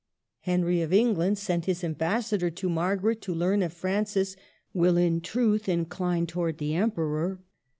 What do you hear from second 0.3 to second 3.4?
Henry of England sent his ambassador to Margaret to